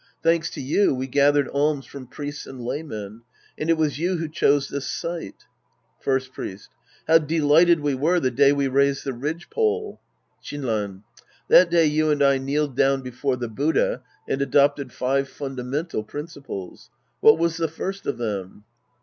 Thanks 0.23 0.49
to 0.55 0.61
you, 0.61 0.95
we 0.95 1.05
gathered 1.05 1.47
alms 1.49 1.85
from 1.85 2.07
priests 2.07 2.47
and 2.47 2.59
lajmien. 2.59 3.21
And 3.55 3.69
it 3.69 3.77
was 3.77 3.99
you 3.99 4.17
who 4.17 4.27
chose 4.29 4.67
this 4.67 4.87
site. 4.87 5.45
First 5.99 6.33
Priest. 6.33 6.71
How 7.07 7.19
delighted 7.19 7.81
we 7.81 7.93
were 7.93 8.19
the 8.19 8.31
day 8.31 8.51
we 8.51 8.67
raised 8.67 9.03
the 9.03 9.13
ridgepole! 9.13 9.99
Shinran. 10.43 11.03
That 11.49 11.69
day 11.69 11.85
you 11.85 12.09
and 12.09 12.23
I 12.23 12.39
kneeled 12.39 12.75
down 12.75 13.03
before 13.03 13.35
the 13.35 13.47
Buddha 13.47 14.01
and 14.27 14.41
adopted 14.41 14.91
five 14.91 15.29
fundamental 15.29 16.03
principles. 16.03 16.89
What 17.19 17.37
was 17.37 17.57
the 17.57 17.67
first 17.67 18.07
of 18.07 18.17
them 18.17 18.63